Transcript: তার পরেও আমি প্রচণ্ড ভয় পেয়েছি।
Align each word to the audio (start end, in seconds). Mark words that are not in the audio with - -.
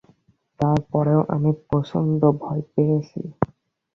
তার 0.59 0.79
পরেও 0.91 1.21
আমি 1.35 1.51
প্রচণ্ড 1.67 2.21
ভয় 2.41 2.63
পেয়েছি। 2.73 3.21